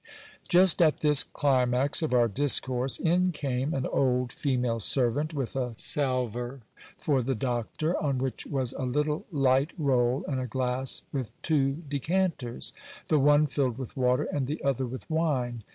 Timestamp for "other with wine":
14.65-15.61